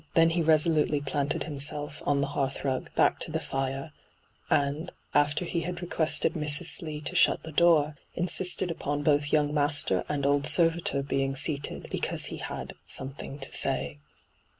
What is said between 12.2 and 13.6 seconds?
he had 'something to